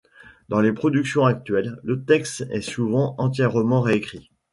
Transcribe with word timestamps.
Dans 0.49 0.61
les 0.61 0.73
productions 0.73 1.25
actuelles, 1.27 1.79
le 1.83 2.03
texte 2.03 2.47
est 2.49 2.61
souvent 2.61 3.13
entièrement 3.19 3.81
réécrit. 3.81 4.31